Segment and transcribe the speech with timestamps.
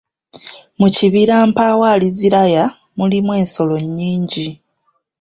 [0.79, 2.63] Mu kibira Mpaawaliziraya
[2.97, 4.47] mulimu ensolo nnyingi.